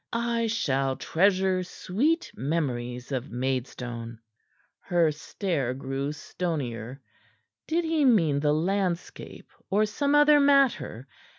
[0.11, 4.17] "I shall treasure sweet memories of Maidstone."
[4.79, 6.99] Her stare grew stonier.
[7.67, 11.07] Did he mean the landscape or some other matter?